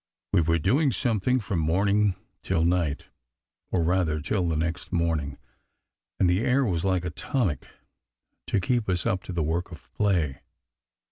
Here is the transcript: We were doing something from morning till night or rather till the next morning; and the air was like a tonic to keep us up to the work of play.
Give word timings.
We 0.33 0.41
were 0.41 0.57
doing 0.57 0.91
something 0.91 1.39
from 1.39 1.59
morning 1.59 2.15
till 2.41 2.65
night 2.65 3.09
or 3.69 3.83
rather 3.83 4.19
till 4.19 4.49
the 4.49 4.57
next 4.57 4.91
morning; 4.91 5.37
and 6.19 6.27
the 6.27 6.43
air 6.43 6.65
was 6.65 6.83
like 6.83 7.05
a 7.05 7.11
tonic 7.11 7.67
to 8.47 8.59
keep 8.59 8.89
us 8.89 9.05
up 9.05 9.21
to 9.25 9.31
the 9.31 9.43
work 9.43 9.71
of 9.71 9.93
play. 9.93 10.41